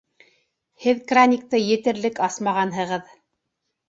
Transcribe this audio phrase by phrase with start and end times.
[0.85, 3.13] Һеҙ краникты етерлек асмағанһығыҙ